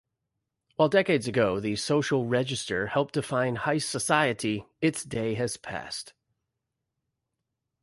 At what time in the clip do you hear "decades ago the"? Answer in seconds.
0.89-1.75